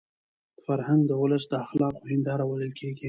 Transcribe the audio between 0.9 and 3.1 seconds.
د ولس د اخلاقو هنداره بلل کېږي.